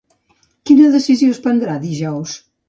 [0.69, 2.35] Quina decisió es prendrà dijous?